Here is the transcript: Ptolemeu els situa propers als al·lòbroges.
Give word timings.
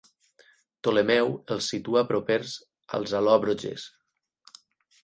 Ptolemeu 0.79 1.29
els 1.57 1.67
situa 1.75 2.03
propers 2.15 2.57
als 3.01 3.15
al·lòbroges. 3.21 3.87